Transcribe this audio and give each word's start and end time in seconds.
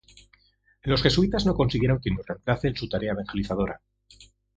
Los 0.81 1.03
jesuitas 1.03 1.45
no 1.45 1.53
consiguieron 1.53 1.99
quien 1.99 2.15
lo 2.17 2.23
reemplace 2.23 2.67
en 2.67 2.75
su 2.75 2.89
tarea 2.89 3.11
evangelizadora. 3.11 3.81